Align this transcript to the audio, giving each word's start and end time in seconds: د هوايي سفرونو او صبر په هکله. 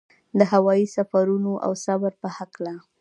د 0.39 0.41
هوايي 0.51 0.85
سفرونو 0.95 1.51
او 1.65 1.71
صبر 1.85 2.13
په 2.21 2.27
هکله. 2.37 2.73